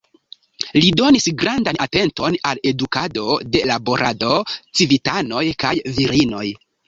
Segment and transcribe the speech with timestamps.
[0.83, 4.33] Li donis grandan atenton al edukado de laborado,
[4.81, 6.47] civitanoj kaj virinoj.